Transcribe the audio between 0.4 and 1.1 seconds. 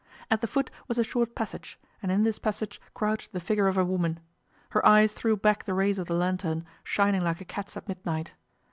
the foot was a